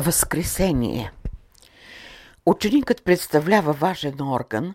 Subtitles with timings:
[0.00, 1.12] Възкресение
[2.46, 4.74] Ученикът представлява важен орган,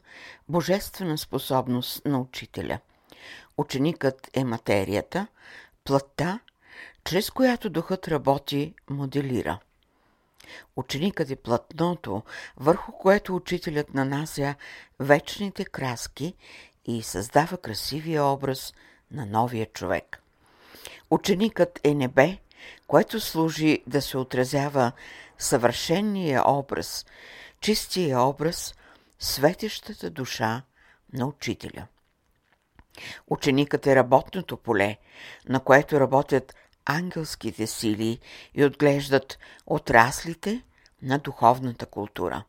[0.49, 2.79] божествена способност на учителя.
[3.57, 5.28] Ученикът е материята,
[5.83, 6.39] плътта,
[7.04, 9.59] чрез която духът работи, моделира.
[10.75, 12.23] Ученикът е плътното,
[12.58, 14.55] върху което учителят нанася
[14.99, 16.35] вечните краски
[16.85, 18.73] и създава красивия образ
[19.12, 20.21] на новия човек.
[21.09, 22.38] Ученикът е небе,
[22.88, 24.91] което служи да се отразява
[25.38, 27.05] съвършения образ,
[27.62, 28.76] чистия образ,
[29.20, 30.62] светещата душа
[31.13, 31.88] на учителя.
[33.27, 34.98] Ученикът е работното поле,
[35.49, 36.55] на което работят
[36.86, 38.20] ангелските сили
[38.53, 40.64] и отглеждат отраслите
[41.02, 42.44] на духовната култура.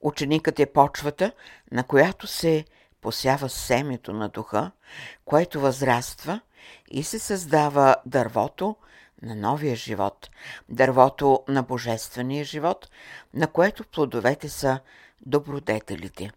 [0.00, 1.32] Ученикът е почвата,
[1.72, 2.64] на която се
[3.00, 4.70] посява семето на духа,
[5.24, 6.40] което възраства
[6.90, 8.76] и се създава дървото
[9.22, 10.30] на новия живот,
[10.68, 12.90] дървото на божествения живот,
[13.34, 14.80] на което плодовете са
[15.26, 16.30] добродетелите.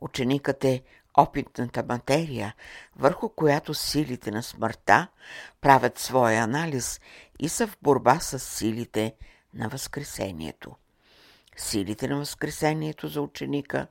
[0.00, 0.82] Ученикът е
[1.18, 2.54] опитната материя,
[2.96, 5.08] върху която силите на смъртта
[5.60, 7.00] правят своя анализ
[7.38, 9.14] и са в борба с силите
[9.54, 10.76] на Възкресението.
[11.56, 13.86] Силите на Възкресението за ученика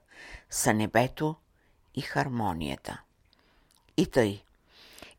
[0.49, 1.35] са небето
[1.95, 3.01] и хармонията.
[3.97, 4.43] И тъй,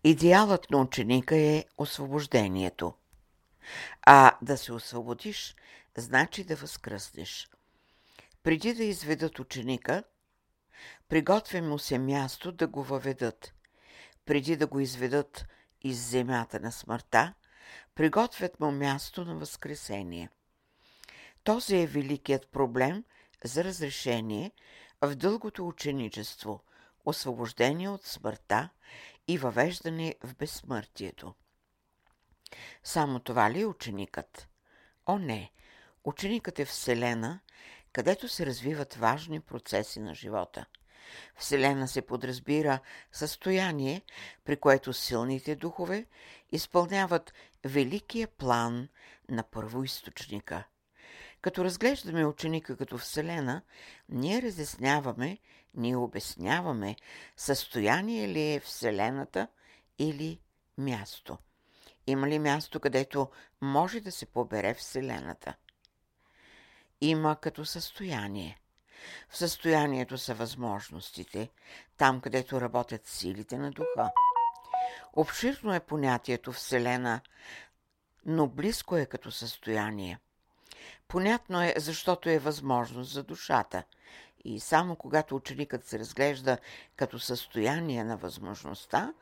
[0.05, 2.95] идеалът на ученика е освобождението.
[4.03, 5.55] А да се освободиш,
[5.97, 7.51] значи да възкръснеш.
[8.43, 10.05] Преди да изведат ученика,
[11.09, 13.55] приготвя му се място да го въведат.
[14.25, 15.47] Преди да го изведат
[15.83, 17.35] из земята на смъртта,
[17.95, 20.29] приготвят му място на възкресение.
[21.45, 23.05] Този е великият проблем
[23.45, 24.53] за разрешение
[25.01, 26.63] в дългото ученичество,
[27.05, 28.69] освобождение от смъртта
[29.31, 31.35] и въвеждане в безсмъртието.
[32.85, 34.49] Само това ли е ученикът?
[35.07, 35.51] О, не!
[36.05, 37.41] Ученикът е Вселена,
[37.93, 40.67] където се развиват важни процеси на живота.
[41.37, 42.81] Вселена се подразбира
[43.13, 44.03] състояние,
[44.45, 46.07] при което силните духове
[46.53, 47.33] изпълняват
[47.65, 48.89] великия план
[49.29, 50.65] на първоисточника.
[51.41, 53.63] Като разглеждаме ученика като Вселена,
[54.09, 55.39] ние разясняваме,
[55.75, 56.97] ние обясняваме
[57.37, 59.49] състояние ли е Вселената
[59.99, 60.41] или
[60.79, 61.39] място.
[62.07, 63.29] Има ли място, където
[63.61, 65.55] може да се побере Вселената?
[67.01, 68.61] Има като състояние.
[69.29, 71.51] В състоянието са възможностите,
[71.97, 74.11] там където работят силите на духа.
[75.13, 77.21] Обширно е понятието Вселена,
[78.27, 80.19] но близко е като състояние.
[81.09, 83.83] Понятно е, защото е възможност за душата.
[84.45, 86.59] И само когато ученикът се разглежда
[86.97, 89.15] като състояние на възможността,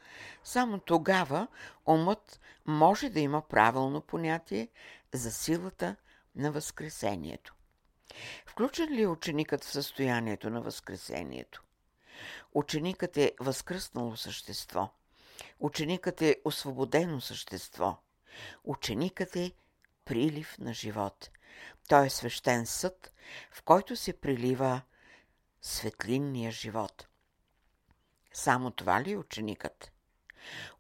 [0.45, 1.47] само тогава
[1.87, 4.69] умът може да има правилно понятие
[5.15, 5.97] за силата
[6.37, 7.55] на Възкресението.
[8.47, 11.63] Включен ли е ученикът в състоянието на Възкресението?
[12.55, 14.91] Ученикът е възкръснало същество.
[15.61, 17.97] Ученикът е освободено същество.
[18.65, 19.53] Ученикът е
[20.05, 21.31] прилив на живот.
[21.89, 23.13] Той е свещен съд,
[23.51, 24.83] в който се прилива
[25.63, 27.07] светлинния живот.
[28.33, 29.93] Само това ли е ученикът?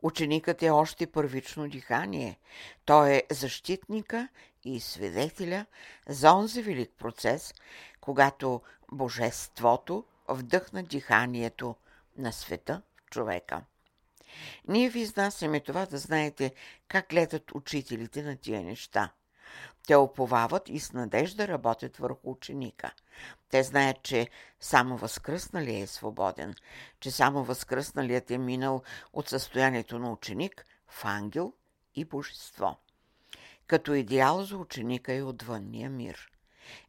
[0.02, 2.38] Ученикът е още първично дихание.
[2.84, 4.28] Той е защитника
[4.64, 5.66] и свидетеля
[6.08, 7.54] за онзи велик процес,
[8.00, 8.62] когато
[8.92, 11.76] Божеството вдъхна диханието
[12.16, 13.64] на света в човека.
[14.68, 16.54] Ние ви изнасяме това да знаете
[16.88, 19.12] как гледат учителите на тия неща.
[19.86, 22.92] Те оповават и с надежда работят върху ученика.
[23.50, 24.28] Те знаят, че
[24.60, 26.54] само възкръсналият е свободен,
[27.00, 28.82] че само възкръсналият е минал
[29.12, 31.53] от състоянието на ученик в ангел
[31.94, 32.76] и божество.
[33.66, 36.31] Като идеал за ученика е отвънния мир.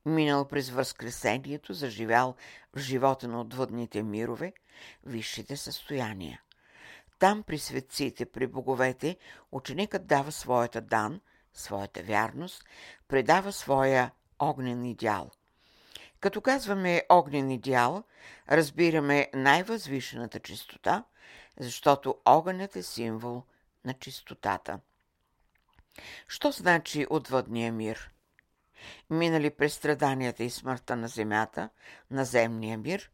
[0.06, 2.36] Минал през възкресението, заживял
[2.76, 4.54] в живота на отвъдните мирове,
[5.06, 6.42] висшите състояния.
[7.20, 9.18] Там при светците, при боговете,
[9.52, 11.22] ученикът дава своята дан,
[11.54, 12.64] своята вярност,
[13.08, 15.32] предава своя огнен идеал.
[16.20, 18.04] Като казваме огнен идеал,
[18.52, 21.04] разбираме най-възвишената чистота,
[21.60, 23.44] защото огънят е символ
[23.86, 24.80] на чистотата.
[26.28, 28.12] Що значи отвъдния мир?
[29.10, 31.70] Минали през страданията и смъртта на земята,
[32.12, 33.12] на земния мир,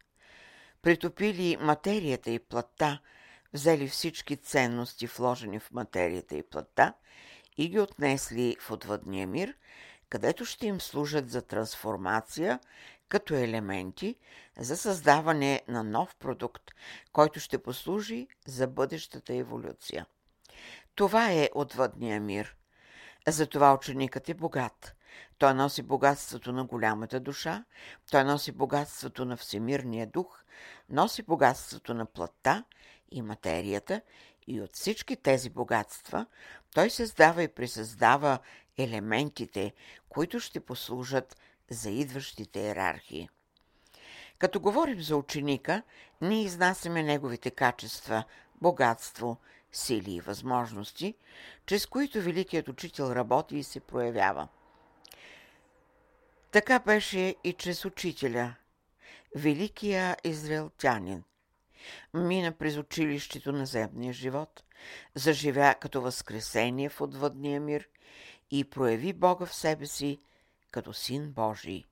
[0.82, 3.00] притопили материята и плътта,
[3.54, 6.94] взели всички ценности, вложени в материята и плътта,
[7.58, 9.56] и ги отнесли в отвъдния мир,
[10.10, 12.60] където ще им служат за трансформация
[13.10, 14.16] като елементи
[14.58, 16.72] за създаване на нов продукт,
[17.12, 20.06] който ще послужи за бъдещата еволюция.
[20.96, 22.56] Това е отвъдния мир.
[23.28, 24.96] Затова ученикът е богат.
[25.38, 27.66] той носи богатството на голямата душа,
[28.12, 30.44] той носи богатството на всемирния дух,
[30.90, 32.64] носи богатството на плътта
[33.12, 34.02] и материята
[34.48, 36.26] и от всички тези богатства
[36.74, 38.40] той създава и присъздава
[38.78, 39.74] елементите,
[40.10, 41.38] които ще послужат
[41.70, 43.30] за идващите иерархии.
[44.38, 45.82] Като говорим за ученика,
[46.22, 48.24] ние изнасяме неговите качества,
[48.62, 49.38] богатство,
[49.72, 51.16] сили и възможности,
[51.66, 54.48] чрез които великият учител работи и се проявява.
[56.52, 58.56] Така беше и чрез учителя,
[59.36, 61.24] великия израелтянин.
[62.14, 64.64] Мина през училището на земния живот,
[65.16, 67.88] заживя като възкресение в отвъдния мир
[68.52, 70.20] и прояви Бога в себе си
[70.72, 71.84] като Син Божий.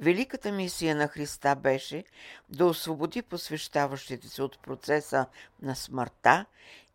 [0.00, 2.04] Великата мисия на Христа беше
[2.48, 5.26] да освободи посвещаващите се от процеса
[5.62, 6.46] на смъртта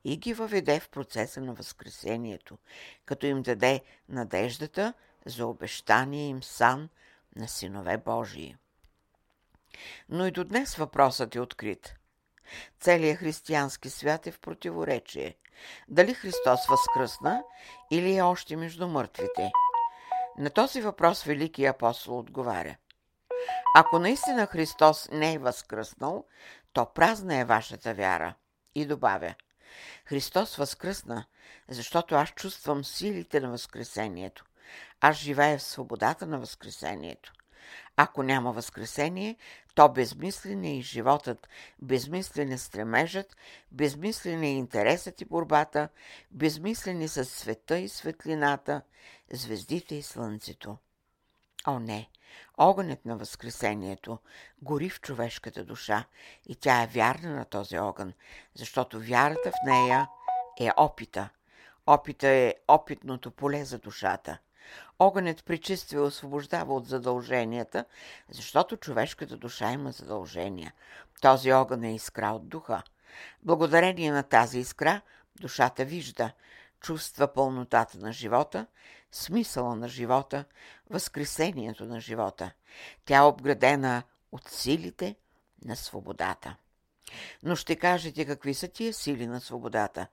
[0.03, 2.57] и ги въведе в процеса на Възкресението,
[3.05, 4.93] като им даде надеждата
[5.25, 6.89] за обещания им сан
[7.35, 8.55] на синове Божии.
[10.09, 11.95] Но и до днес въпросът е открит.
[12.79, 15.35] Целият християнски свят е в противоречие.
[15.87, 17.43] Дали Христос възкръсна
[17.91, 19.51] или е още между мъртвите?
[20.37, 22.75] На този въпрос Великият апостол отговаря.
[23.77, 26.25] Ако наистина Христос не е възкръснал,
[26.73, 28.35] то празна е вашата вяра.
[28.75, 29.35] И добавя.
[30.05, 31.25] Христос възкръсна,
[31.67, 34.45] защото аз чувствам силите на Възкресението.
[35.01, 37.33] Аз живея в свободата на Възкресението.
[37.97, 39.37] Ако няма Възкресение,
[39.75, 41.47] то безмислен е и животът,
[41.81, 43.35] безмислен е стремежът,
[43.71, 45.89] безмислен е интересът и борбата,
[46.31, 48.81] безмислен е с света и светлината,
[49.31, 50.77] звездите и слънцето.
[51.67, 52.09] О, не!
[52.57, 54.19] Огънят на Възкресението
[54.61, 56.05] гори в човешката душа
[56.45, 58.13] и тя е вярна на този огън,
[58.53, 60.07] защото вярата в нея
[60.59, 61.29] е опита.
[61.87, 64.37] Опита е опитното поле за душата.
[64.99, 67.85] Огънят причиства и освобождава от задълженията,
[68.29, 70.73] защото човешката душа има задължения.
[71.21, 72.83] Този огън е искра от духа.
[73.43, 75.01] Благодарение на тази искра,
[75.41, 76.31] душата вижда,
[76.79, 78.67] чувства пълнотата на живота,
[79.11, 80.45] смисъла на живота,
[80.89, 82.51] възкресението на живота.
[83.05, 85.15] Тя е обградена от силите
[85.65, 86.55] на свободата.
[87.43, 90.07] Но ще кажете какви са тия сили на свободата.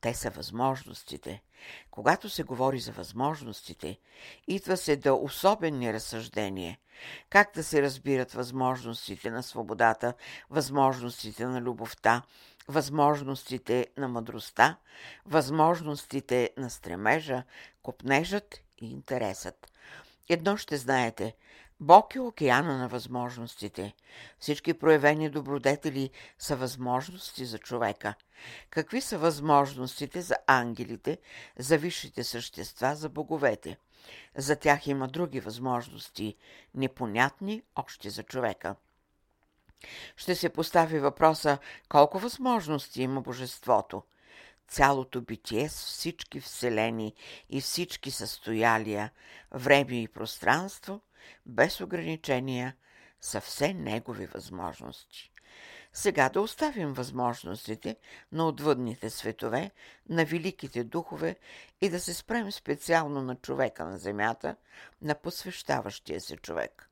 [0.00, 1.42] Те са възможностите.
[1.90, 3.98] Когато се говори за възможностите,
[4.48, 6.78] идва се до особени разсъждения.
[7.30, 10.14] Как да се разбират възможностите на свободата,
[10.50, 12.22] възможностите на любовта,
[12.68, 14.76] възможностите на мъдростта,
[15.26, 17.42] възможностите на стремежа,
[17.82, 19.72] копнежът и интересът.
[20.28, 21.34] Едно ще знаете–
[21.82, 23.92] Бог е океана на възможностите.
[24.38, 28.14] Всички проявени добродетели са възможности за човека.
[28.70, 31.18] Какви са възможностите за ангелите,
[31.58, 33.76] за висшите същества, за боговете?
[34.36, 36.36] За тях има други възможности,
[36.74, 38.76] непонятни още за човека.
[40.16, 41.58] Ще се постави въпроса
[41.88, 44.02] колко възможности има Божеството.
[44.68, 47.14] Цялото битие с всички вселени
[47.50, 49.10] и всички състоялия,
[49.52, 51.00] време и пространство–
[51.46, 52.76] без ограничения,
[53.20, 55.32] са все негови възможности.
[55.92, 57.96] Сега да оставим възможностите
[58.32, 59.70] на отвъдните светове,
[60.08, 61.36] на великите духове
[61.80, 64.56] и да се спрем специално на човека на земята,
[65.02, 66.88] на посвещаващия се човек.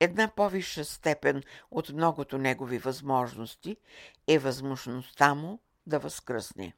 [0.00, 3.76] Една по-висша степен от многото негови възможности
[4.26, 6.72] е възможността му да възкръсне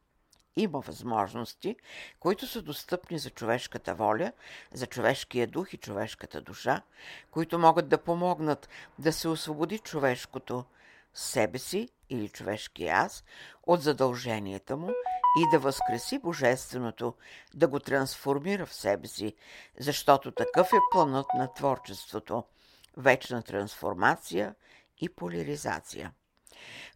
[0.57, 1.77] има възможности,
[2.21, 4.33] които са достъпни за човешката воля,
[4.75, 6.83] за човешкия дух и човешката душа,
[7.31, 8.69] които могат да помогнат
[8.99, 10.65] да се освободи човешкото
[11.15, 13.25] себе си или човешкия аз
[13.63, 14.91] от задълженията му
[15.39, 17.15] и да възкреси Божественото,
[17.55, 19.35] да го трансформира в себе си,
[19.79, 22.45] защото такъв е планът на творчеството–
[22.97, 24.55] вечна трансформация
[24.99, 26.13] и поляризация.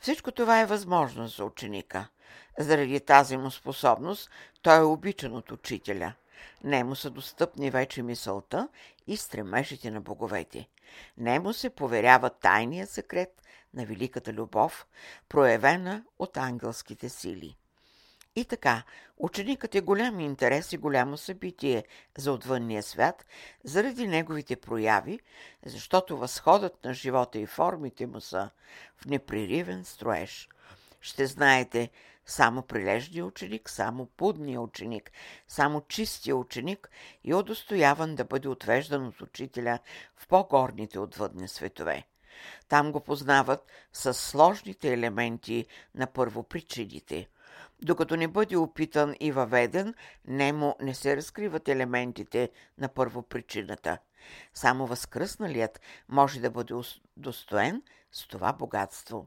[0.00, 2.08] Всичко това е възможно за ученика–
[2.58, 4.30] заради тази му способност
[4.62, 6.12] той е обичан от учителя.
[6.64, 8.68] Не му са достъпни вече мисълта
[9.06, 10.68] и стремежите на боговете.
[11.18, 13.42] Не му се поверява тайния секрет
[13.74, 14.86] на великата любов,
[15.28, 17.56] проявена от ангелските сили.
[18.36, 18.82] И така,
[19.18, 21.84] ученикът е голям интерес и голямо събитие
[22.18, 23.26] за отвънния свят,
[23.64, 25.20] заради неговите прояви,
[25.66, 28.50] защото възходът на живота и формите му са
[28.96, 30.48] в непреривен строеж.
[31.00, 31.90] Ще знаете,
[32.26, 35.10] само прилежния ученик, само пудния ученик,
[35.48, 36.90] само чистия ученик
[37.24, 39.78] и удостояван да бъде отвеждан от учителя
[40.16, 42.06] в по-горните отвъдни светове.
[42.68, 47.28] Там го познават с сложните елементи на първопричините.
[47.82, 53.98] Докато не бъде опитан и въведен, немо не се разкриват елементите на първопричината.
[54.54, 56.74] Само възкръсналият може да бъде
[57.16, 59.26] достоен с това богатство.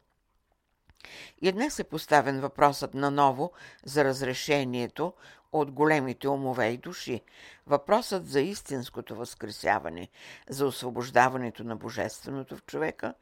[1.42, 3.52] И днес е поставен въпросът наново
[3.86, 5.14] за разрешението
[5.52, 7.22] от големите умове и души,
[7.68, 10.10] въпросът за истинското възкресяване,
[10.50, 13.14] за освобождаването на Божественото в човека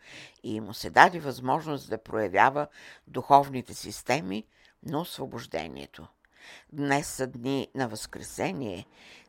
[0.44, 2.68] и му се даде възможност да проявява
[3.08, 4.44] духовните системи
[4.84, 6.08] на освобождението.
[6.74, 8.86] Днес са дни на Възкресение,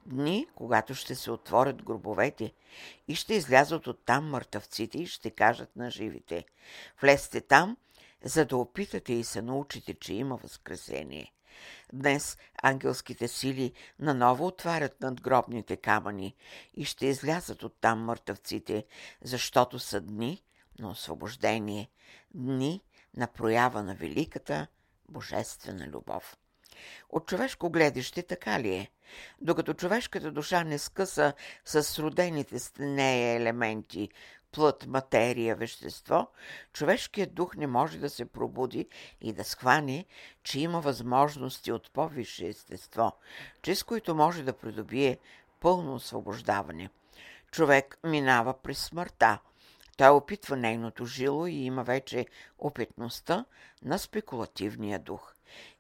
[0.07, 2.53] дни, когато ще се отворят гробовете
[3.09, 6.45] и ще излязат оттам мъртъвците и ще кажат на живите.
[7.01, 7.77] Влезте там,
[8.25, 11.33] за да опитате и се научите, че има Възкресение.
[11.93, 16.37] Днес ангелските сили наново отварят надгробните камъни
[16.75, 18.85] и ще излязат оттам мъртъвците,
[19.23, 20.43] защото са дни
[20.79, 21.91] на освобождение,
[22.35, 22.83] дни
[23.17, 24.67] на проява на великата
[25.09, 26.37] божествена любов.
[27.11, 28.91] От човешко гледаще така ли е?
[29.41, 31.33] Докато човешката душа не скъса
[31.65, 34.09] с родените с нея елементи,
[34.53, 36.29] плът, материя, вещество,
[36.73, 38.89] човешкият дух не може да се пробуди
[39.21, 40.05] и да схване,
[40.43, 43.13] че има възможности от по-висше естество,
[43.63, 45.19] чрез които може да придобие
[45.61, 46.91] пълно освобождаване.
[47.51, 49.39] Човек минава през смъртта.
[49.97, 52.27] Той опитва нейното жило и има вече
[52.59, 53.45] опитността
[53.83, 55.35] на спекулативния дух.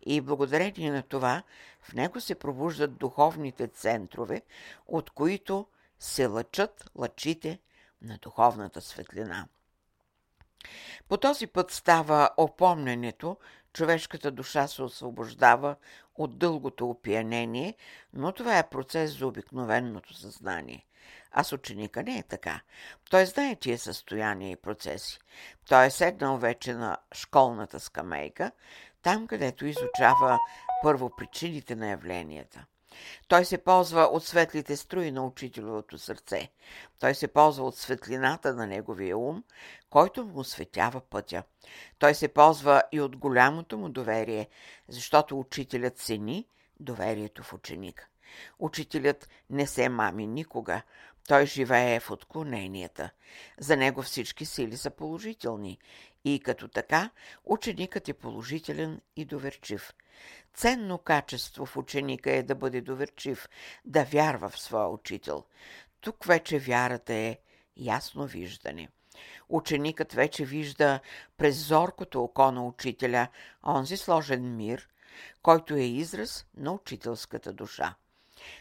[0.06, 1.42] И благодарение на това
[1.82, 4.42] в него се пробуждат духовните центрове,
[4.87, 5.66] от които
[5.98, 7.58] се лъчат лъчите
[8.02, 9.48] на духовната светлина.
[11.08, 13.36] По този път става опомненето,
[13.72, 15.76] човешката душа се освобождава
[16.14, 17.74] от дългото опиянение,
[18.12, 20.86] но това е процес за обикновеното съзнание.
[21.32, 22.60] А с ученика не е така.
[23.10, 25.18] Той знае тия състояния и процеси.
[25.68, 28.52] Той е седнал вече на школната скамейка,
[29.02, 30.38] там където изучава
[30.82, 32.66] първо причините на явленията–
[33.28, 36.50] той се ползва от светлите струи на учителовото сърце.
[37.00, 39.44] Той се ползва от светлината на неговия ум,
[39.90, 41.42] който му осветява пътя.
[41.98, 44.48] Той се ползва и от голямото му доверие,
[44.88, 46.46] защото учителят цени
[46.80, 48.06] доверието в ученика.
[48.58, 50.82] Учителят не се мами никога.
[51.28, 53.11] Той живее в отклоненията.
[53.58, 55.78] За него всички сили са положителни
[56.25, 57.11] и като така
[57.44, 59.94] ученикът е положителен и доверчив.
[60.54, 63.49] Ценно качество в ученика е да бъде доверчив,
[63.85, 65.44] да вярва в своя учител.
[66.00, 67.38] Тук вече вярата е
[67.76, 68.88] ясно виждане.
[69.49, 71.00] Ученикът вече вижда
[71.37, 73.28] през зоркото око на учителя
[73.66, 74.88] онзи сложен мир,
[75.42, 77.94] който е израз на учителската душа.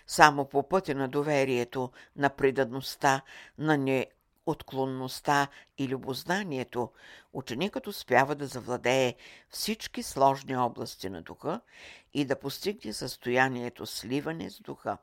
[0.07, 3.21] Само по пътя на доверието, на предаността,
[3.57, 6.91] на неотклонността и любознанието,
[7.33, 9.15] ученикът успява да завладее
[9.49, 11.61] всички сложни области на духа
[12.13, 14.97] и да постигне състоянието сливане с духа.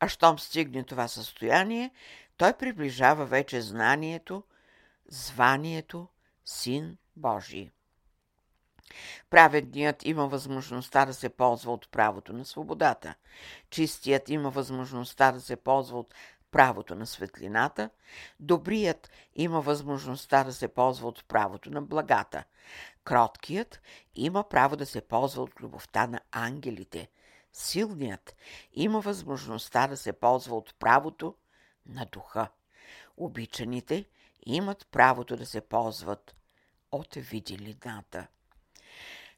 [0.00, 1.90] А щом стигне това състояние,
[2.36, 4.42] той приближава вече знанието,
[5.08, 6.08] званието
[6.44, 7.70] Син Божий.
[9.30, 13.14] Праведният има възможността да се ползва от правото на свободата.
[13.70, 16.14] Чистият има възможността да се ползва от
[16.50, 17.90] правото на светлината.
[18.40, 22.44] Добрият има възможността да се ползва от правото на благата.
[23.04, 23.80] Кроткият
[24.14, 27.08] има право да се ползва от любовта на ангелите.
[27.52, 28.36] Силният
[28.72, 31.34] има възможността да се ползва от правото
[31.86, 32.48] на духа.
[33.16, 34.04] Обичаните
[34.46, 36.36] имат правото да се ползват
[36.92, 38.26] от виделината.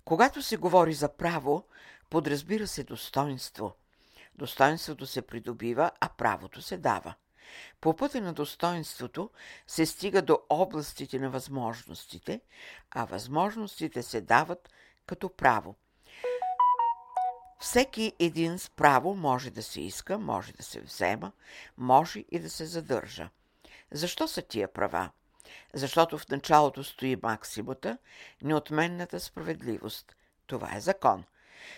[0.05, 1.65] Когато се говори за право,
[2.11, 3.75] подразбира се достоинство.
[4.35, 7.15] Достоинството се придобива, а правото се дава.
[7.81, 9.31] По пътя на достоинството
[9.67, 12.41] се стига до областите на възможностите,
[12.91, 14.69] а възможностите се дават
[15.07, 15.75] като право.
[17.61, 21.33] Всеки един с право може да се иска, може да се взема,
[21.79, 23.31] може и да се задържа.
[23.91, 25.11] Защо са тия права?
[25.75, 27.99] Защото в началото стои максимата,
[28.43, 30.17] неотменната справедливост.
[30.47, 31.25] Това е закон.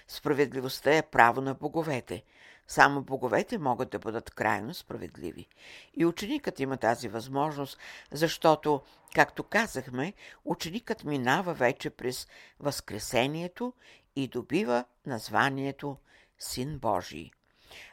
[0.09, 2.23] Справедливостта е право на боговете.
[2.69, 5.49] Само боговете могат да бъдат крайно справедливи.
[5.95, 7.79] И ученикът има тази възможност,
[8.13, 8.83] защото,
[9.15, 10.13] както казахме,
[10.45, 12.29] ученикът минава вече през
[12.61, 13.73] Възкресението
[14.17, 15.97] и добива названието
[16.39, 17.31] Син Божий.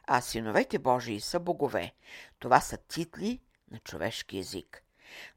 [0.07, 1.93] А синовете Божии са богове.
[2.39, 3.39] Това са титли
[3.71, 4.83] на човешки език.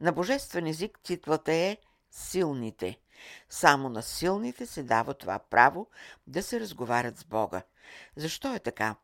[0.01, 1.77] На божествен език титлата е
[2.11, 2.99] силните.
[3.49, 5.91] Само на силните се дава това право
[6.27, 7.63] да се разговарят с Бога.
[8.17, 8.97] Защо е така?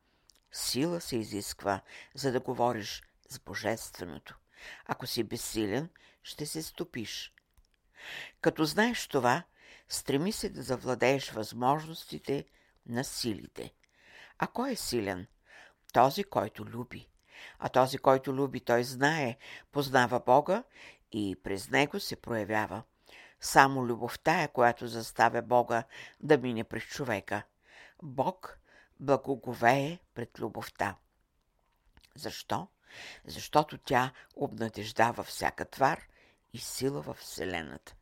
[0.53, 1.81] Сила се изисква,
[2.15, 4.39] за да говориш с Божественото.
[4.87, 5.89] Ако си безсилен,
[6.23, 7.33] ще се стопиш.
[8.41, 9.45] Като знаеш това,
[9.93, 12.45] Стреми се да завладееш възможностите
[12.87, 13.73] на силите.
[14.39, 15.27] А кой е силен?
[15.93, 17.09] Този, който люби.
[17.59, 19.37] А този, който люби, той знае,
[19.73, 20.63] познава Бога
[21.13, 22.83] и през него се проявява.
[23.41, 25.85] Само любовта е, която заставя Бога
[26.21, 27.43] да мине през човека.
[28.03, 28.59] Бог
[29.01, 30.97] благоговее пред любовта.
[32.15, 32.69] Защо?
[33.25, 36.01] Защото тя обнадеждава всяка твар
[36.53, 37.95] и сила в Вселената.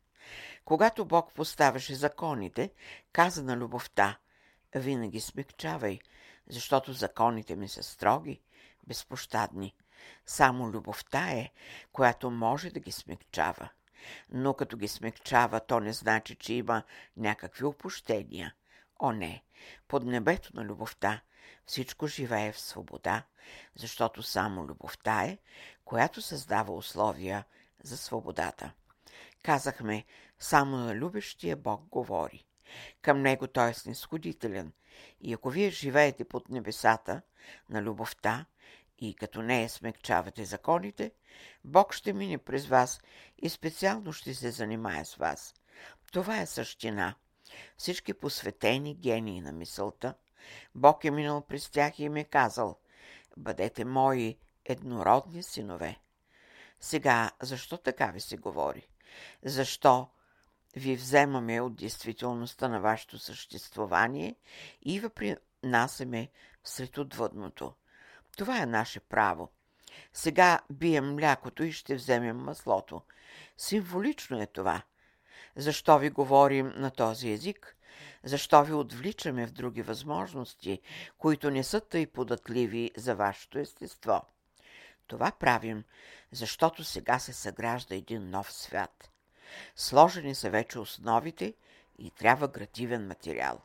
[0.65, 2.71] Когато Бог поставяше законите,
[3.11, 4.17] каза на любовта,
[4.75, 5.99] винаги смягчавай,
[6.47, 8.41] защото законите ми са строги,
[8.89, 9.75] безпощадни.
[10.25, 11.51] Само любовта е,
[11.91, 13.69] която може да ги смягчава.
[14.29, 16.83] Но като ги смягчава, то не значи, че има
[17.17, 18.55] някакви опущения.
[18.99, 19.43] О, не!
[19.87, 21.21] Под небето на любовта
[21.65, 23.23] всичко живее в свобода,
[23.75, 25.37] защото само любовта е,
[25.85, 27.45] която създава условия
[27.83, 28.71] за свободата.
[29.43, 30.05] Казахме,
[30.39, 32.45] само на любещия Бог говори.
[33.01, 34.73] Към него той е снисходителен.
[35.21, 37.21] И ако вие живеете под небесата
[37.69, 38.45] на любовта
[38.99, 41.11] и като нея смекчавате законите,
[41.65, 43.01] Бог ще мине през вас
[43.37, 45.53] и специално ще се занимае с вас.
[46.11, 47.15] Това е същина.
[47.77, 50.13] Всички посветени гении на мисълта,
[50.75, 52.79] Бог е минал през тях и им е казал,
[53.37, 55.99] бъдете мои еднородни синове.
[56.79, 58.89] Сега, защо така ви се говори?
[59.43, 60.07] Защо
[60.75, 64.35] ви вземаме от действителността на вашето съществувание
[64.81, 66.29] и ви принасяме
[66.63, 67.73] сред отвъдното?
[68.37, 69.49] Това е наше право.
[70.13, 73.01] Сега бием млякото и ще вземем маслото.
[73.57, 74.81] Символично е това.
[75.55, 77.75] Защо ви говорим на този език?
[78.23, 80.81] Защо ви отвличаме в други възможности,
[81.17, 84.21] които не са тъй податливи за вашето естество?
[85.07, 85.83] Това правим,
[86.31, 89.11] защото сега се съгражда един нов свят.
[89.75, 91.53] Сложени са вече основите
[91.99, 93.61] и трябва градивен материал.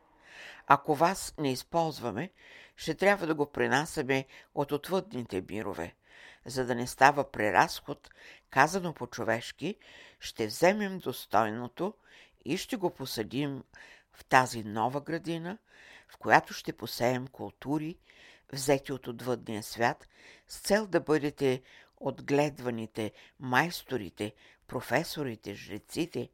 [0.66, 2.30] Ако вас не използваме,
[2.76, 5.94] ще трябва да го пренасяме от отвъдните мирове.
[6.46, 8.10] За да не става преразход,
[8.50, 9.76] казано по-човешки,
[10.20, 11.94] ще вземем достойното
[12.44, 13.62] и ще го посадим
[14.12, 15.58] в тази нова градина,
[16.08, 17.96] в която ще посеем култури,
[18.52, 20.08] взети от отвъдния свят,
[20.48, 21.62] с цел да бъдете
[21.96, 24.34] отгледваните майсторите,
[24.66, 26.28] професорите, жреците,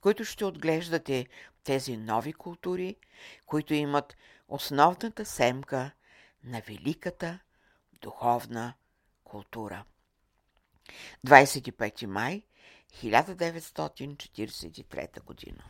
[0.00, 1.26] които ще отглеждате
[1.64, 2.96] тези нови култури,
[3.46, 4.16] които имат
[4.48, 5.90] основната семка
[6.44, 7.38] на великата
[8.02, 8.74] духовна
[9.24, 9.84] култура.
[11.26, 12.42] 25 май
[13.02, 15.64] 1943 година